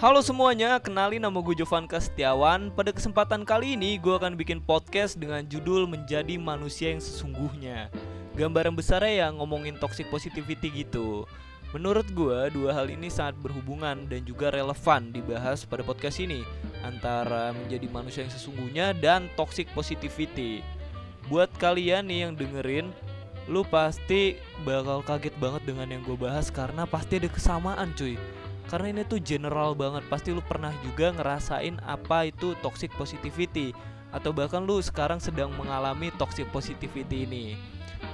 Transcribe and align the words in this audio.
Halo 0.00 0.24
semuanya, 0.24 0.80
kenalin 0.80 1.20
nama 1.20 1.44
gue 1.44 1.60
Jovanka 1.60 2.00
Setiawan 2.00 2.72
Pada 2.72 2.88
kesempatan 2.88 3.44
kali 3.44 3.76
ini 3.76 4.00
gue 4.00 4.16
akan 4.16 4.32
bikin 4.32 4.64
podcast 4.64 5.20
dengan 5.20 5.44
judul 5.44 5.84
Menjadi 5.84 6.40
Manusia 6.40 6.88
Yang 6.88 7.12
Sesungguhnya. 7.12 7.92
Gambaran 8.32 8.72
besarnya 8.72 9.28
yang 9.28 9.36
ngomongin 9.36 9.76
toxic 9.76 10.08
positivity 10.08 10.72
gitu. 10.72 11.28
Menurut 11.76 12.08
gue, 12.16 12.48
dua 12.48 12.72
hal 12.72 12.88
ini 12.88 13.12
sangat 13.12 13.36
berhubungan 13.44 14.08
dan 14.08 14.24
juga 14.24 14.48
relevan 14.48 15.12
dibahas 15.12 15.68
pada 15.68 15.84
podcast 15.84 16.16
ini. 16.16 16.48
Antara 16.80 17.52
menjadi 17.52 17.84
manusia 17.92 18.24
yang 18.24 18.32
sesungguhnya 18.32 18.96
dan 18.96 19.28
toxic 19.36 19.68
positivity. 19.76 20.64
Buat 21.28 21.52
kalian 21.60 22.08
nih 22.08 22.24
yang 22.24 22.32
dengerin 22.40 22.88
Lu 23.52 23.68
pasti 23.68 24.40
bakal 24.64 25.04
kaget 25.04 25.36
banget 25.36 25.62
dengan 25.68 25.92
yang 25.92 26.00
gue 26.08 26.16
bahas 26.16 26.48
Karena 26.48 26.88
pasti 26.88 27.20
ada 27.20 27.28
kesamaan 27.28 27.92
cuy 27.92 28.16
karena 28.70 28.86
ini 28.94 29.02
tuh 29.02 29.18
general 29.18 29.74
banget. 29.74 30.06
Pasti 30.06 30.30
lu 30.30 30.40
pernah 30.40 30.70
juga 30.86 31.10
ngerasain 31.10 31.82
apa 31.82 32.30
itu 32.30 32.54
toxic 32.62 32.94
positivity. 32.94 33.74
Atau 34.14 34.30
bahkan 34.30 34.62
lu 34.62 34.78
sekarang 34.78 35.18
sedang 35.18 35.50
mengalami 35.58 36.14
toxic 36.14 36.46
positivity 36.54 37.26
ini. 37.26 37.58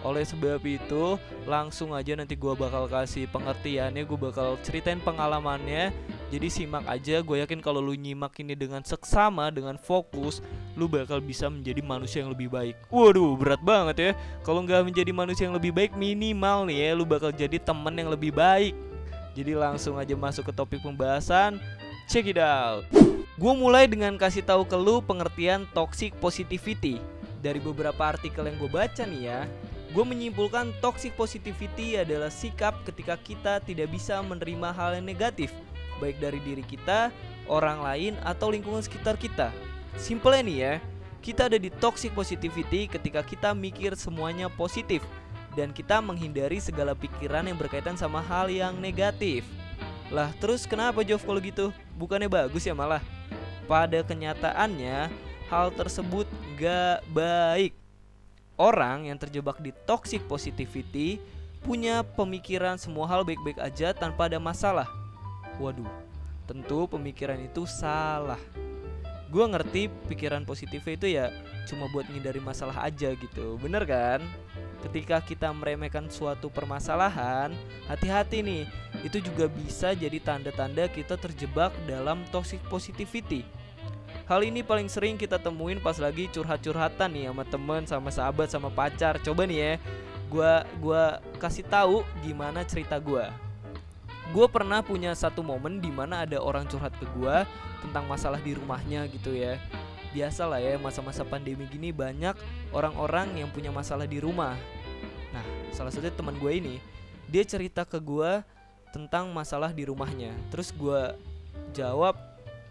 Oleh 0.02 0.26
sebab 0.26 0.58
itu 0.66 1.14
langsung 1.46 1.94
aja 1.94 2.18
nanti 2.18 2.34
gua 2.34 2.58
bakal 2.58 2.90
kasih 2.90 3.30
pengertiannya 3.30 4.02
gue 4.02 4.18
bakal 4.18 4.58
ceritain 4.66 4.98
pengalamannya. 4.98 5.94
Jadi 6.26 6.48
simak 6.50 6.82
aja 6.90 7.22
gue 7.22 7.36
yakin 7.38 7.62
kalau 7.62 7.78
lu 7.78 7.94
nyimak 7.94 8.34
ini 8.42 8.58
dengan 8.58 8.82
seksama 8.82 9.46
dengan 9.54 9.78
fokus 9.78 10.42
lu 10.74 10.90
bakal 10.90 11.22
bisa 11.22 11.46
menjadi 11.46 11.86
manusia 11.86 12.26
yang 12.26 12.34
lebih 12.34 12.50
baik. 12.50 12.74
Waduh 12.90 13.38
berat 13.38 13.62
banget 13.62 13.96
ya. 13.98 14.10
Kalau 14.42 14.66
nggak 14.66 14.90
menjadi 14.90 15.12
manusia 15.14 15.46
yang 15.46 15.54
lebih 15.54 15.70
baik 15.70 15.94
minimal 15.94 16.66
nih 16.66 16.90
ya 16.90 16.98
lu 16.98 17.06
bakal 17.06 17.30
jadi 17.30 17.62
temen 17.62 17.94
yang 17.94 18.10
lebih 18.10 18.34
baik 18.34 18.74
jadi 19.36 19.52
langsung 19.52 20.00
aja 20.00 20.16
masuk 20.16 20.48
ke 20.48 20.52
topik 20.56 20.80
pembahasan. 20.80 21.60
Check 22.08 22.32
it 22.32 22.40
out. 22.40 22.88
Gue 23.36 23.52
mulai 23.52 23.84
dengan 23.84 24.16
kasih 24.16 24.40
tahu 24.40 24.64
ke 24.64 24.72
lu 24.80 25.04
pengertian 25.04 25.68
toxic 25.76 26.16
positivity. 26.16 26.96
Dari 27.44 27.60
beberapa 27.60 28.16
artikel 28.16 28.48
yang 28.48 28.56
gue 28.56 28.70
baca 28.72 29.04
nih 29.04 29.22
ya, 29.28 29.44
gue 29.92 30.04
menyimpulkan 30.08 30.72
toxic 30.80 31.12
positivity 31.20 32.00
adalah 32.00 32.32
sikap 32.32 32.80
ketika 32.88 33.20
kita 33.20 33.60
tidak 33.60 33.92
bisa 33.92 34.24
menerima 34.24 34.72
hal 34.72 34.96
yang 34.96 35.04
negatif, 35.04 35.52
baik 36.00 36.16
dari 36.16 36.40
diri 36.40 36.64
kita, 36.64 37.12
orang 37.44 37.84
lain, 37.84 38.12
atau 38.24 38.48
lingkungan 38.48 38.80
sekitar 38.80 39.20
kita. 39.20 39.52
Simpelnya 40.00 40.42
nih 40.48 40.56
ya, 40.56 40.74
kita 41.20 41.52
ada 41.52 41.60
di 41.60 41.68
toxic 41.68 42.16
positivity 42.16 42.88
ketika 42.88 43.20
kita 43.20 43.52
mikir 43.52 43.92
semuanya 44.00 44.48
positif, 44.48 45.04
dan 45.56 45.72
kita 45.72 46.04
menghindari 46.04 46.60
segala 46.60 46.92
pikiran 46.92 47.48
yang 47.48 47.56
berkaitan 47.56 47.96
sama 47.96 48.20
hal 48.20 48.52
yang 48.52 48.76
negatif. 48.76 49.42
Lah, 50.12 50.30
terus 50.38 50.68
kenapa 50.68 51.02
Jov 51.02 51.24
kalau 51.24 51.40
gitu? 51.40 51.72
Bukannya 51.96 52.30
bagus 52.30 52.68
ya 52.68 52.76
malah? 52.76 53.02
Pada 53.66 54.04
kenyataannya, 54.04 55.10
hal 55.50 55.66
tersebut 55.74 56.28
gak 56.54 57.02
baik. 57.10 57.74
Orang 58.54 59.10
yang 59.10 59.18
terjebak 59.18 59.58
di 59.58 59.74
toxic 59.88 60.22
positivity 60.30 61.18
punya 61.66 62.06
pemikiran 62.06 62.78
semua 62.78 63.10
hal 63.10 63.26
baik-baik 63.26 63.58
aja 63.58 63.90
tanpa 63.90 64.30
ada 64.30 64.38
masalah. 64.38 64.86
Waduh, 65.58 65.88
tentu 66.46 66.86
pemikiran 66.86 67.42
itu 67.42 67.66
salah. 67.66 68.38
Gue 69.26 69.42
ngerti 69.42 69.90
pikiran 70.06 70.46
positif 70.46 70.86
itu 70.86 71.10
ya 71.10 71.34
cuma 71.66 71.90
buat 71.90 72.06
ngindari 72.06 72.38
masalah 72.38 72.86
aja 72.86 73.10
gitu, 73.18 73.58
bener 73.58 73.82
kan? 73.82 74.22
Ketika 74.86 75.18
kita 75.18 75.50
meremehkan 75.50 76.06
suatu 76.06 76.46
permasalahan, 76.46 77.50
hati-hati 77.90 78.38
nih. 78.38 78.64
Itu 79.02 79.18
juga 79.18 79.50
bisa 79.50 79.92
jadi 79.92 80.22
tanda-tanda 80.22 80.86
kita 80.86 81.18
terjebak 81.18 81.74
dalam 81.90 82.22
toxic 82.30 82.62
positivity. 82.70 83.42
Hal 84.30 84.46
ini 84.46 84.62
paling 84.62 84.86
sering 84.86 85.18
kita 85.18 85.38
temuin 85.42 85.82
pas 85.82 85.98
lagi 85.98 86.30
curhat-curhatan 86.30 87.10
nih 87.10 87.30
sama 87.30 87.44
temen, 87.46 87.82
sama 87.86 88.10
sahabat, 88.14 88.48
sama 88.50 88.70
pacar. 88.70 89.18
Coba 89.22 89.46
nih 89.46 89.58
ya, 89.58 89.72
gua 90.30 90.52
gua 90.78 91.02
kasih 91.42 91.66
tahu 91.66 92.06
gimana 92.22 92.62
cerita 92.62 92.98
gua. 93.02 93.30
Gue 94.34 94.50
pernah 94.50 94.82
punya 94.82 95.14
satu 95.14 95.38
momen 95.38 95.78
di 95.78 95.86
mana 95.86 96.26
ada 96.26 96.42
orang 96.42 96.66
curhat 96.66 96.90
ke 96.98 97.06
gue 97.14 97.36
tentang 97.86 98.10
masalah 98.10 98.42
di 98.42 98.58
rumahnya 98.58 99.06
gitu 99.06 99.30
ya 99.30 99.54
biasa 100.16 100.48
lah 100.48 100.64
ya 100.64 100.80
masa-masa 100.80 101.28
pandemi 101.28 101.68
gini 101.68 101.92
banyak 101.92 102.32
orang-orang 102.72 103.44
yang 103.44 103.52
punya 103.52 103.68
masalah 103.68 104.08
di 104.08 104.16
rumah. 104.16 104.56
Salah 105.76 105.92
satu 105.92 106.08
teman 106.08 106.40
gue 106.40 106.52
ini 106.56 106.80
dia 107.28 107.44
cerita 107.44 107.84
ke 107.84 108.00
gue 108.00 108.40
tentang 108.96 109.28
masalah 109.36 109.76
di 109.76 109.84
rumahnya. 109.84 110.32
Terus 110.48 110.72
gue 110.72 111.12
jawab, 111.76 112.16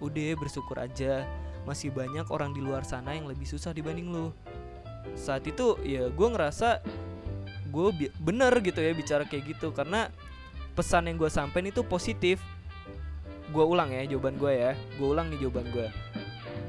udah 0.02 0.34
bersyukur 0.34 0.82
aja 0.82 1.30
masih 1.70 1.94
banyak 1.94 2.26
orang 2.34 2.50
di 2.58 2.66
luar 2.66 2.82
sana 2.82 3.14
yang 3.14 3.30
lebih 3.30 3.46
susah 3.46 3.78
dibanding 3.78 4.10
lu. 4.10 4.34
Saat 5.14 5.46
itu 5.46 5.78
ya 5.86 6.10
gue 6.10 6.28
ngerasa 6.34 6.82
gue 7.70 8.10
bener 8.18 8.54
gitu 8.66 8.82
ya 8.82 8.98
bicara 8.98 9.22
kayak 9.30 9.54
gitu 9.54 9.70
karena 9.70 10.10
pesan 10.74 11.06
yang 11.06 11.22
gue 11.22 11.30
sampein 11.30 11.70
itu 11.70 11.86
positif. 11.86 12.42
Gue 13.54 13.62
ulang 13.62 13.94
ya 13.94 14.02
jawaban 14.10 14.42
gue 14.42 14.50
ya, 14.50 14.74
gue 14.98 15.06
ulang 15.06 15.30
nih 15.30 15.46
jawaban 15.46 15.70
gue. 15.70 15.88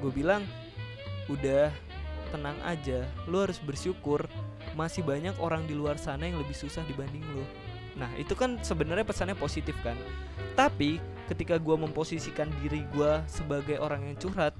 Gue 0.04 0.12
bilang 0.12 0.44
udah 1.32 1.72
tenang 2.28 2.60
aja 2.60 3.08
lu 3.24 3.40
harus 3.40 3.56
bersyukur 3.62 4.28
masih 4.76 5.00
banyak 5.00 5.32
orang 5.40 5.64
di 5.64 5.72
luar 5.72 5.96
sana 5.96 6.28
yang 6.28 6.36
lebih 6.36 6.52
susah 6.52 6.84
dibanding 6.84 7.24
lu. 7.32 7.42
Nah 7.96 8.12
itu 8.20 8.36
kan 8.36 8.60
sebenarnya 8.60 9.08
pesannya 9.08 9.34
positif 9.34 9.72
kan. 9.80 9.96
Tapi 10.52 11.00
ketika 11.32 11.56
gue 11.56 11.76
memposisikan 11.80 12.52
diri 12.60 12.84
gue 12.92 13.12
sebagai 13.26 13.80
orang 13.80 14.06
yang 14.06 14.16
curhat 14.20 14.52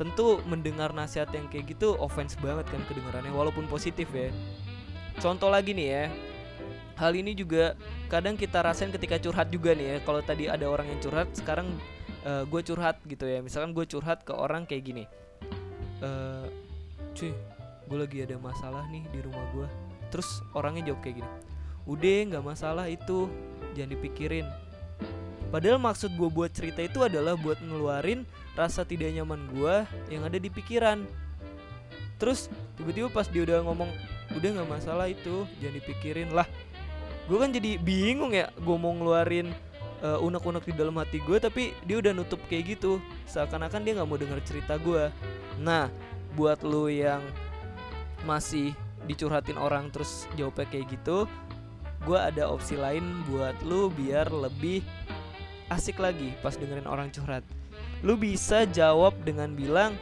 tentu 0.00 0.40
mendengar 0.48 0.94
nasihat 0.94 1.28
yang 1.34 1.50
kayak 1.50 1.74
gitu 1.74 1.98
offense 2.00 2.38
banget 2.40 2.64
kan 2.70 2.80
kedengarannya 2.88 3.30
walaupun 3.30 3.68
positif 3.68 4.08
ya. 4.10 4.32
Contoh 5.20 5.52
lagi 5.52 5.76
nih 5.76 5.88
ya. 5.92 6.04
Hal 6.98 7.14
ini 7.14 7.30
juga 7.30 7.78
kadang 8.10 8.34
kita 8.34 8.58
rasain 8.58 8.90
ketika 8.90 9.20
curhat 9.20 9.52
juga 9.52 9.76
nih 9.76 9.86
ya. 9.86 9.96
Kalau 10.02 10.24
tadi 10.24 10.50
ada 10.50 10.66
orang 10.66 10.88
yang 10.88 10.98
curhat 10.98 11.28
sekarang 11.36 11.68
uh, 12.24 12.42
eh, 12.42 12.44
gue 12.48 12.60
curhat 12.64 12.96
gitu 13.04 13.28
ya. 13.28 13.44
Misalkan 13.44 13.76
gue 13.76 13.84
curhat 13.84 14.24
ke 14.24 14.32
orang 14.32 14.64
kayak 14.64 14.82
gini. 14.86 15.04
Uh, 15.98 16.46
cuy 17.14 17.34
gue 17.88 17.98
lagi 17.98 18.18
ada 18.22 18.36
masalah 18.36 18.84
nih 18.92 19.08
di 19.08 19.24
rumah 19.24 19.44
gue 19.56 19.66
terus 20.12 20.44
orangnya 20.52 20.92
jawab 20.92 21.00
kayak 21.00 21.24
gini 21.24 21.30
udah 21.88 22.16
nggak 22.28 22.44
masalah 22.44 22.86
itu. 22.86 23.32
Jangan 23.72 23.96
dipikirin. 23.96 24.46
Padahal 25.48 25.80
maksud 25.80 26.12
gue 26.12 26.28
buat 26.28 26.52
cerita 26.52 26.84
itu 26.84 27.00
adalah 27.00 27.32
buat 27.32 27.56
ngeluarin 27.64 28.28
rasa 28.52 28.84
tidak 28.84 29.08
nyaman 29.16 29.48
gue 29.48 29.74
yang 30.12 30.22
ada 30.28 30.36
di 30.36 30.52
pikiran. 30.52 31.08
Terus 32.20 32.52
tiba-tiba 32.76 33.08
pas 33.08 33.24
dia 33.24 33.48
udah 33.48 33.64
ngomong 33.64 33.88
udah 34.36 34.48
nggak 34.60 34.68
masalah 34.68 35.08
itu 35.08 35.48
jangan 35.64 35.80
dipikirin 35.80 36.28
lah. 36.36 36.44
Gue 37.24 37.40
kan 37.40 37.48
jadi 37.48 37.80
bingung 37.80 38.36
ya 38.36 38.52
gue 38.52 38.76
mau 38.76 38.92
ngeluarin 38.92 39.48
uh, 40.04 40.20
unek-unek 40.20 40.68
di 40.68 40.74
dalam 40.76 40.96
hati 41.00 41.24
gue 41.24 41.40
tapi 41.40 41.72
dia 41.88 41.96
udah 41.96 42.12
nutup 42.12 42.44
kayak 42.52 42.76
gitu. 42.76 43.00
Seakan-akan 43.24 43.80
dia 43.88 43.96
nggak 43.96 44.08
mau 44.08 44.20
denger 44.20 44.44
cerita 44.44 44.76
gue 44.76 45.08
Nah, 45.58 45.90
buat 46.38 46.62
lu 46.62 46.86
yang 46.86 47.18
masih 48.26 48.74
dicurhatin 49.06 49.60
orang 49.60 49.92
terus 49.94 50.26
jawabnya 50.34 50.66
kayak 50.68 50.86
gitu, 50.90 51.28
gue 52.06 52.18
ada 52.18 52.48
opsi 52.50 52.74
lain 52.78 53.04
buat 53.30 53.54
lu 53.66 53.90
biar 53.92 54.30
lebih 54.30 54.82
asik 55.68 56.00
lagi 56.00 56.32
pas 56.40 56.56
dengerin 56.56 56.88
orang 56.88 57.12
curhat. 57.12 57.44
Lu 58.00 58.14
bisa 58.14 58.64
jawab 58.70 59.14
dengan 59.26 59.52
bilang, 59.52 59.94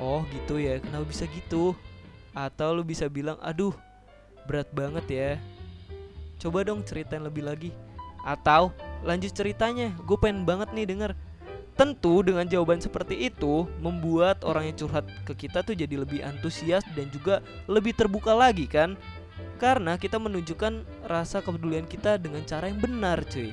"Oh, 0.00 0.24
gitu 0.32 0.58
ya. 0.58 0.80
Kenapa 0.80 1.04
bisa 1.06 1.28
gitu?" 1.30 1.76
Atau 2.32 2.72
lu 2.76 2.82
bisa 2.82 3.06
bilang, 3.12 3.36
"Aduh, 3.44 3.76
berat 4.48 4.68
banget 4.72 5.06
ya. 5.08 5.30
Coba 6.40 6.64
dong 6.64 6.82
ceritain 6.82 7.22
lebih 7.22 7.44
lagi." 7.44 7.70
Atau 8.24 8.72
lanjut 9.02 9.34
ceritanya, 9.34 9.92
gue 10.06 10.16
pengen 10.16 10.46
banget 10.46 10.70
nih 10.72 10.86
denger 10.86 11.12
Tentu 11.82 12.22
dengan 12.22 12.46
jawaban 12.46 12.78
seperti 12.78 13.26
itu 13.26 13.66
membuat 13.82 14.46
orang 14.46 14.70
yang 14.70 14.86
curhat 14.86 15.02
ke 15.26 15.34
kita 15.34 15.66
tuh 15.66 15.74
jadi 15.74 15.98
lebih 15.98 16.22
antusias 16.22 16.86
dan 16.94 17.10
juga 17.10 17.42
lebih 17.66 17.90
terbuka 17.90 18.30
lagi 18.30 18.70
kan? 18.70 18.94
Karena 19.58 19.98
kita 19.98 20.22
menunjukkan 20.22 20.86
rasa 21.10 21.42
kepedulian 21.42 21.82
kita 21.90 22.22
dengan 22.22 22.46
cara 22.46 22.70
yang 22.70 22.78
benar, 22.78 23.26
cuy. 23.26 23.50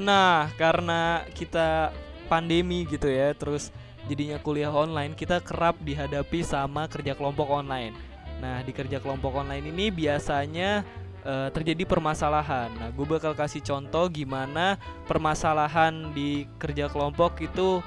Nah, 0.00 0.48
karena 0.56 1.20
kita 1.36 1.92
pandemi 2.24 2.88
gitu 2.88 3.12
ya, 3.12 3.36
terus 3.36 3.68
jadinya 4.08 4.40
kuliah 4.40 4.72
online, 4.72 5.12
kita 5.12 5.44
kerap 5.44 5.76
dihadapi 5.84 6.40
sama 6.40 6.88
kerja 6.88 7.12
kelompok 7.12 7.52
online. 7.52 7.92
Nah, 8.40 8.64
di 8.64 8.72
kerja 8.72 8.96
kelompok 8.96 9.44
online 9.44 9.68
ini 9.68 9.92
biasanya 9.92 10.88
uh, 11.24 11.48
terjadi 11.52 11.84
permasalahan. 11.84 12.70
Nah, 12.76 12.88
gue 12.92 13.06
bakal 13.06 13.32
kasih 13.36 13.60
contoh 13.64 14.08
gimana 14.08 14.76
permasalahan 15.04 16.12
di 16.12 16.46
kerja 16.56 16.88
kelompok 16.88 17.40
itu 17.44 17.80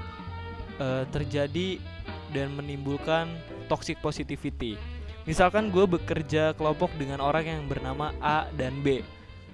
uh, 0.78 1.04
terjadi 1.10 1.78
dan 2.34 2.50
menimbulkan 2.54 3.30
toxic 3.70 3.98
positivity. 4.02 4.74
Misalkan 5.24 5.72
gue 5.72 5.88
bekerja 5.88 6.52
kelompok 6.52 6.92
dengan 7.00 7.24
orang 7.24 7.48
yang 7.48 7.64
bernama 7.64 8.12
A 8.20 8.50
dan 8.52 8.84
B. 8.84 9.00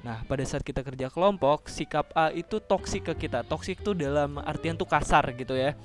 Nah, 0.00 0.24
pada 0.24 0.40
saat 0.48 0.64
kita 0.64 0.80
kerja 0.80 1.12
kelompok, 1.12 1.68
sikap 1.68 2.08
A 2.16 2.32
itu 2.32 2.56
toksik 2.58 3.12
ke 3.12 3.28
kita. 3.28 3.44
Toksik 3.44 3.84
tuh 3.84 3.92
dalam 3.92 4.40
artian 4.40 4.74
tuh 4.74 4.88
kasar 4.88 5.28
gitu 5.36 5.52
ya. 5.52 5.76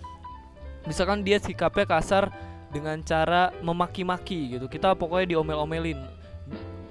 Misalkan 0.88 1.22
dia 1.22 1.38
sikapnya 1.38 1.84
kasar 1.84 2.32
dengan 2.72 2.98
cara 3.04 3.52
memaki-maki 3.60 4.58
gitu. 4.58 4.66
Kita 4.72 4.96
pokoknya 4.96 5.36
diomel-omelin. 5.36 6.00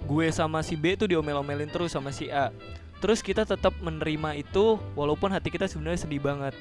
Gue 0.04 0.28
sama 0.32 0.60
si 0.60 0.76
B 0.76 0.96
tuh 0.96 1.08
diomel-omelin 1.08 1.68
terus 1.68 1.96
sama 1.96 2.12
si 2.12 2.28
A. 2.28 2.52
Terus 3.00 3.20
kita 3.20 3.44
tetap 3.44 3.72
menerima 3.80 4.36
itu 4.36 4.80
walaupun 4.96 5.32
hati 5.32 5.52
kita 5.52 5.68
sebenarnya 5.68 6.04
sedih 6.04 6.20
banget. 6.20 6.56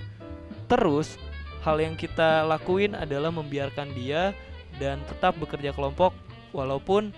Terus 0.68 1.19
hal 1.63 1.80
yang 1.80 1.95
kita 1.95 2.44
lakuin 2.44 2.95
adalah 2.95 3.31
membiarkan 3.31 3.95
dia 3.95 4.36
dan 4.78 5.00
tetap 5.07 5.40
bekerja 5.40 5.72
kelompok 5.72 6.12
walaupun 6.51 7.16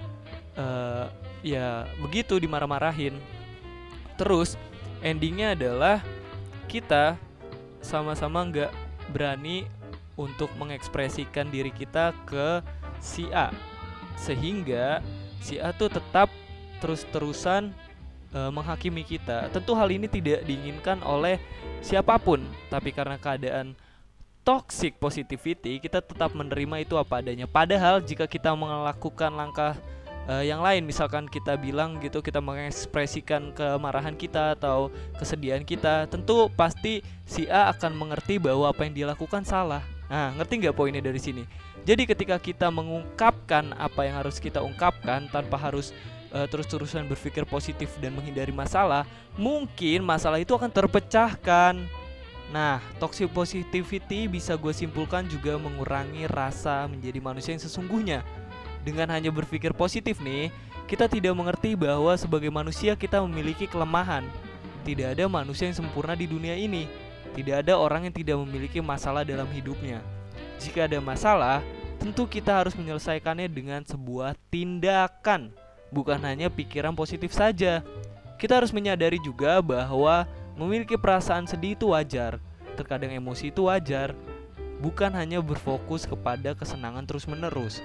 uh, 0.54 1.10
ya 1.42 1.90
begitu 2.02 2.38
dimarah-marahin 2.38 3.18
terus 4.18 4.56
endingnya 5.04 5.54
adalah 5.54 6.02
kita 6.70 7.20
sama-sama 7.84 8.42
nggak 8.50 8.72
berani 9.14 9.68
untuk 10.16 10.50
mengekspresikan 10.56 11.52
diri 11.52 11.70
kita 11.70 12.16
ke 12.26 12.64
si 13.04 13.30
A 13.30 13.52
sehingga 14.16 15.04
si 15.46 15.62
A 15.62 15.70
tuh 15.70 15.94
tetap 15.94 16.34
terus-terusan 16.82 17.70
e, 18.34 18.40
menghakimi 18.50 19.06
kita. 19.06 19.54
Tentu 19.54 19.78
hal 19.78 19.94
ini 19.94 20.10
tidak 20.10 20.42
diinginkan 20.50 21.06
oleh 21.06 21.38
siapa 21.86 22.18
pun, 22.18 22.42
tapi 22.74 22.90
karena 22.90 23.22
keadaan 23.22 23.78
toxic 24.42 24.98
positivity 24.98 25.78
kita 25.78 26.02
tetap 26.02 26.34
menerima 26.34 26.82
itu 26.82 26.98
apa 26.98 27.22
adanya. 27.22 27.46
Padahal 27.46 28.02
jika 28.02 28.26
kita 28.26 28.58
melakukan 28.58 29.30
langkah 29.34 29.78
uh, 30.30 30.44
yang 30.44 30.62
lain 30.62 30.86
misalkan 30.86 31.30
kita 31.30 31.58
bilang 31.58 31.98
gitu 32.02 32.20
kita 32.22 32.42
mengekspresikan 32.42 33.54
kemarahan 33.54 34.18
kita 34.18 34.58
atau 34.58 34.90
kesedihan 35.18 35.62
kita 35.62 36.10
tentu 36.10 36.50
pasti 36.54 37.02
si 37.26 37.46
A 37.50 37.72
akan 37.74 37.94
mengerti 37.98 38.42
bahwa 38.42 38.70
apa 38.70 38.86
yang 38.86 38.94
dilakukan 38.94 39.46
salah 39.46 39.82
nah 40.06 40.30
ngerti 40.38 40.62
nggak 40.62 40.76
poinnya 40.78 41.02
dari 41.02 41.18
sini 41.18 41.44
jadi 41.86 42.04
ketika 42.10 42.36
kita 42.42 42.68
mengungkapkan 42.74 43.72
apa 43.78 44.10
yang 44.10 44.26
harus 44.26 44.42
kita 44.42 44.60
ungkapkan 44.60 45.30
tanpa 45.30 45.56
harus 45.56 45.94
uh, 46.34 46.50
terus-terusan 46.50 47.06
berpikir 47.06 47.46
positif 47.46 47.94
dan 48.02 48.18
menghindari 48.18 48.52
masalah 48.52 49.08
mungkin 49.38 50.02
masalah 50.04 50.42
itu 50.42 50.54
akan 50.54 50.70
terpecahkan 50.70 51.78
Nah, 52.46 52.78
toxic 53.02 53.26
positivity 53.34 54.30
bisa 54.30 54.54
gue 54.54 54.70
simpulkan 54.70 55.26
juga 55.26 55.58
mengurangi 55.58 56.30
rasa 56.30 56.86
menjadi 56.86 57.18
manusia 57.18 57.58
yang 57.58 57.64
sesungguhnya 57.66 58.22
dengan 58.86 59.10
hanya 59.10 59.34
berpikir 59.34 59.74
positif 59.74 60.22
nih, 60.22 60.54
kita 60.86 61.10
tidak 61.10 61.34
mengerti 61.34 61.74
bahwa 61.74 62.14
sebagai 62.14 62.54
manusia 62.54 62.94
kita 62.94 63.18
memiliki 63.26 63.66
kelemahan. 63.66 64.22
Tidak 64.86 65.18
ada 65.18 65.26
manusia 65.26 65.66
yang 65.66 65.74
sempurna 65.74 66.14
di 66.14 66.30
dunia 66.30 66.54
ini. 66.54 66.86
Tidak 67.34 67.66
ada 67.66 67.82
orang 67.82 68.06
yang 68.06 68.14
tidak 68.14 68.38
memiliki 68.46 68.78
masalah 68.86 69.26
dalam 69.26 69.50
hidupnya. 69.50 70.06
Jika 70.62 70.86
ada 70.86 71.02
masalah, 71.02 71.66
tentu 72.06 72.30
kita 72.30 72.62
harus 72.62 72.78
menyelesaikannya 72.78 73.50
dengan 73.50 73.82
sebuah 73.82 74.38
tindakan, 74.54 75.50
bukan 75.90 76.22
hanya 76.22 76.54
pikiran 76.54 76.94
positif 76.94 77.34
saja. 77.34 77.82
Kita 78.38 78.62
harus 78.62 78.70
menyadari 78.70 79.18
juga 79.18 79.58
bahwa 79.58 80.30
memiliki 80.54 81.02
perasaan 81.02 81.50
sedih 81.50 81.74
itu 81.74 81.90
wajar. 81.90 82.38
Terkadang 82.78 83.10
emosi 83.10 83.50
itu 83.50 83.66
wajar, 83.66 84.14
bukan 84.86 85.10
hanya 85.18 85.42
berfokus 85.42 86.06
kepada 86.06 86.54
kesenangan 86.54 87.10
terus-menerus. 87.10 87.82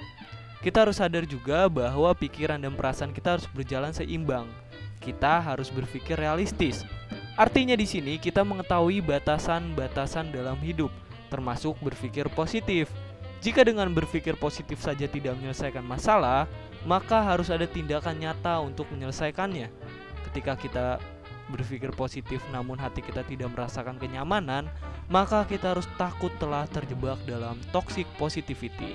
Kita 0.61 0.85
harus 0.85 1.01
sadar 1.01 1.25
juga 1.25 1.65
bahwa 1.73 2.13
pikiran 2.13 2.61
dan 2.61 2.77
perasaan 2.77 3.17
kita 3.17 3.41
harus 3.41 3.49
berjalan 3.57 3.97
seimbang. 3.97 4.45
Kita 5.01 5.41
harus 5.41 5.73
berpikir 5.73 6.21
realistis. 6.21 6.85
Artinya 7.41 7.73
di 7.73 7.89
sini 7.89 8.21
kita 8.21 8.45
mengetahui 8.45 9.01
batasan-batasan 9.01 10.29
dalam 10.29 10.61
hidup, 10.61 10.93
termasuk 11.33 11.73
berpikir 11.81 12.29
positif. 12.37 12.93
Jika 13.41 13.65
dengan 13.65 13.89
berpikir 13.89 14.37
positif 14.37 14.85
saja 14.85 15.09
tidak 15.09 15.33
menyelesaikan 15.41 15.81
masalah, 15.81 16.45
maka 16.85 17.25
harus 17.25 17.49
ada 17.49 17.65
tindakan 17.65 18.21
nyata 18.21 18.61
untuk 18.61 18.85
menyelesaikannya. 18.93 19.73
Ketika 20.29 20.61
kita 20.61 20.87
berpikir 21.49 21.91
positif 21.97 22.45
namun 22.53 22.77
hati 22.77 23.01
kita 23.01 23.25
tidak 23.25 23.49
merasakan 23.51 23.97
kenyamanan, 23.97 24.69
maka 25.09 25.49
kita 25.49 25.73
harus 25.73 25.89
takut 25.97 26.31
telah 26.37 26.69
terjebak 26.69 27.17
dalam 27.25 27.57
toxic 27.73 28.05
positivity. 28.21 28.95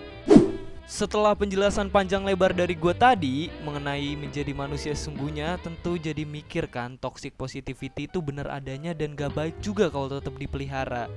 Setelah 0.86 1.34
penjelasan 1.34 1.90
panjang 1.90 2.22
lebar 2.22 2.54
dari 2.54 2.78
gue 2.78 2.94
tadi 2.94 3.50
mengenai 3.66 4.14
menjadi 4.14 4.54
manusia 4.54 4.94
sesungguhnya, 4.94 5.58
tentu 5.66 5.98
jadi 5.98 6.22
mikir 6.22 6.70
kan 6.70 7.02
toxic 7.02 7.34
positivity 7.34 8.06
itu 8.06 8.22
benar 8.22 8.54
adanya 8.54 8.94
dan 8.94 9.18
gak 9.18 9.34
baik 9.34 9.58
juga 9.66 9.90
kalau 9.90 10.14
tetap 10.14 10.38
dipelihara. 10.38 11.10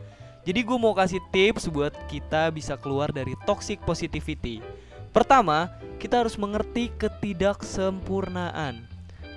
Jadi 0.47 0.61
gue 0.65 0.79
mau 0.79 0.95
kasih 0.95 1.21
tips 1.35 1.69
buat 1.71 1.95
kita 2.07 2.51
bisa 2.55 2.79
keluar 2.79 3.11
dari 3.13 3.35
toxic 3.45 3.83
positivity. 3.85 4.63
Pertama, 5.11 5.73
kita 5.99 6.23
harus 6.23 6.39
mengerti 6.39 6.93
ketidaksempurnaan. 6.97 8.87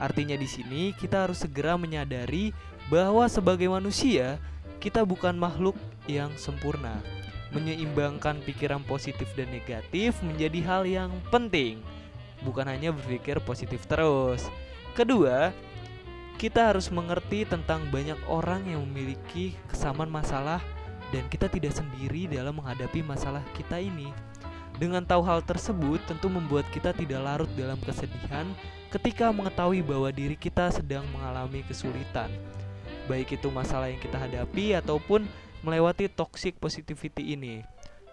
Artinya 0.02 0.38
di 0.38 0.50
sini 0.50 0.94
kita 0.98 1.30
harus 1.30 1.42
segera 1.42 1.78
menyadari 1.78 2.54
bahwa 2.90 3.26
sebagai 3.30 3.70
manusia 3.70 4.42
kita 4.82 5.06
bukan 5.06 5.38
makhluk 5.38 5.78
yang 6.10 6.34
sempurna 6.38 6.98
menyeimbangkan 7.52 8.40
pikiran 8.48 8.82
positif 8.88 9.28
dan 9.36 9.52
negatif 9.52 10.16
menjadi 10.24 10.60
hal 10.64 10.84
yang 10.88 11.12
penting, 11.30 11.84
bukan 12.48 12.66
hanya 12.68 12.96
berpikir 12.96 13.44
positif 13.44 13.84
terus. 13.86 14.48
Kedua, 14.96 15.52
kita 16.40 16.74
harus 16.74 16.88
mengerti 16.90 17.46
tentang 17.46 17.86
banyak 17.92 18.18
orang 18.26 18.66
yang 18.66 18.82
memiliki 18.88 19.54
kesamaan 19.68 20.10
masalah 20.10 20.64
dan 21.12 21.28
kita 21.28 21.52
tidak 21.52 21.76
sendiri 21.76 22.32
dalam 22.32 22.58
menghadapi 22.58 23.04
masalah 23.06 23.44
kita 23.54 23.78
ini. 23.78 24.10
Dengan 24.82 25.06
tahu 25.06 25.22
hal 25.22 25.46
tersebut 25.46 26.02
tentu 26.10 26.26
membuat 26.26 26.66
kita 26.74 26.90
tidak 26.96 27.22
larut 27.22 27.52
dalam 27.54 27.78
kesedihan 27.86 28.50
ketika 28.90 29.30
mengetahui 29.30 29.86
bahwa 29.86 30.10
diri 30.10 30.34
kita 30.34 30.74
sedang 30.74 31.06
mengalami 31.14 31.62
kesulitan. 31.70 32.32
Baik 33.06 33.38
itu 33.38 33.54
masalah 33.54 33.94
yang 33.94 34.02
kita 34.02 34.18
hadapi 34.18 34.74
ataupun 34.80 35.30
melewati 35.62 36.10
toxic 36.10 36.58
positivity 36.58 37.38
ini. 37.38 37.62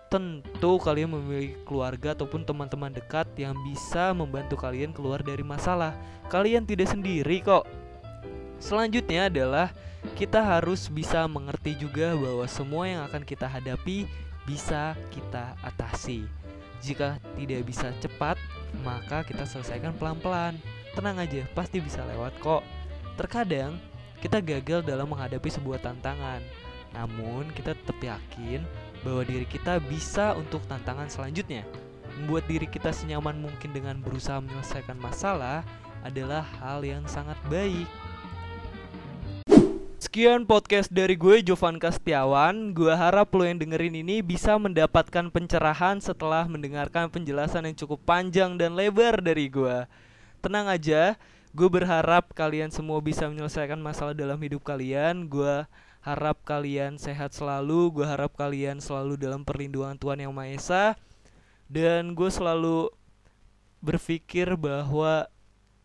Tentu 0.08 0.80
kalian 0.80 1.12
memiliki 1.12 1.56
keluarga 1.68 2.16
ataupun 2.16 2.44
teman-teman 2.44 2.92
dekat 2.92 3.28
yang 3.36 3.52
bisa 3.68 4.16
membantu 4.16 4.56
kalian 4.56 4.92
keluar 4.92 5.20
dari 5.20 5.44
masalah. 5.44 5.92
Kalian 6.32 6.64
tidak 6.64 6.88
sendiri 6.92 7.44
kok. 7.44 7.68
Selanjutnya 8.58 9.30
adalah 9.30 9.70
kita 10.14 10.42
harus 10.42 10.86
bisa 10.86 11.26
mengerti 11.26 11.78
juga 11.78 12.14
bahwa 12.14 12.46
semua 12.46 12.84
yang 12.86 13.02
akan 13.06 13.22
kita 13.22 13.46
hadapi 13.46 14.06
bisa 14.46 14.94
kita 15.14 15.54
atasi. 15.62 16.26
Jika 16.78 17.18
tidak 17.34 17.66
bisa 17.66 17.90
cepat, 17.98 18.38
maka 18.86 19.26
kita 19.26 19.42
selesaikan 19.42 19.94
pelan-pelan. 19.98 20.54
Tenang 20.94 21.18
aja, 21.18 21.42
pasti 21.54 21.82
bisa 21.82 22.02
lewat 22.06 22.34
kok. 22.38 22.62
Terkadang 23.18 23.78
kita 24.22 24.38
gagal 24.38 24.86
dalam 24.86 25.10
menghadapi 25.10 25.50
sebuah 25.50 25.82
tantangan 25.82 26.42
namun 26.96 27.52
kita 27.52 27.76
tetap 27.76 27.98
yakin 28.00 28.64
bahwa 29.04 29.22
diri 29.26 29.44
kita 29.44 29.80
bisa 29.84 30.32
untuk 30.36 30.64
tantangan 30.66 31.08
selanjutnya. 31.10 31.64
Membuat 32.18 32.48
diri 32.48 32.66
kita 32.66 32.90
senyaman 32.90 33.38
mungkin 33.38 33.70
dengan 33.70 34.00
berusaha 34.00 34.40
menyelesaikan 34.40 34.98
masalah 34.98 35.62
adalah 36.02 36.42
hal 36.58 36.82
yang 36.82 37.04
sangat 37.06 37.36
baik. 37.52 37.86
Sekian 40.18 40.50
podcast 40.50 40.90
dari 40.90 41.14
gue 41.14 41.46
Jovan 41.46 41.78
Kastiawan. 41.78 42.74
Gue 42.74 42.90
harap 42.90 43.30
lo 43.38 43.46
yang 43.46 43.62
dengerin 43.62 44.02
ini 44.02 44.18
bisa 44.18 44.58
mendapatkan 44.58 45.30
pencerahan 45.30 46.02
setelah 46.02 46.42
mendengarkan 46.50 47.06
penjelasan 47.06 47.70
yang 47.70 47.78
cukup 47.78 48.02
panjang 48.02 48.58
dan 48.58 48.74
lebar 48.74 49.22
dari 49.22 49.46
gue. 49.46 49.86
Tenang 50.42 50.66
aja, 50.66 51.14
gue 51.54 51.68
berharap 51.70 52.34
kalian 52.34 52.74
semua 52.74 52.98
bisa 52.98 53.30
menyelesaikan 53.30 53.78
masalah 53.78 54.10
dalam 54.10 54.42
hidup 54.42 54.66
kalian. 54.66 55.30
Gue 55.30 55.62
harap 56.02 56.42
kalian 56.42 56.98
sehat 56.98 57.30
selalu 57.30 58.02
gue 58.02 58.06
harap 58.10 58.34
kalian 58.34 58.82
selalu 58.82 59.14
dalam 59.14 59.46
perlindungan 59.46 59.94
Tuhan 59.94 60.18
yang 60.18 60.34
Maha 60.34 60.50
Esa 60.50 60.84
dan 61.70 62.18
gue 62.18 62.26
selalu 62.26 62.90
berpikir 63.78 64.58
bahwa 64.58 65.30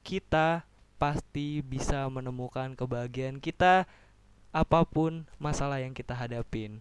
kita 0.01 0.65
pasti 0.97 1.61
bisa 1.61 2.09
menemukan 2.09 2.73
kebahagiaan 2.73 3.37
kita 3.37 3.85
apa 4.53 4.85
pun 4.85 5.25
masalah 5.41 5.81
yang 5.81 5.91
kita 5.91 6.13
hadapin. 6.13 6.77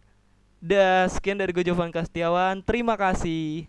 Dah, 0.62 1.08
sekian 1.10 1.40
dari 1.40 1.50
gue 1.50 1.64
Jovan 1.66 1.90
Kastiawan. 1.90 2.62
Terima 2.62 2.94
kasih. 2.94 3.66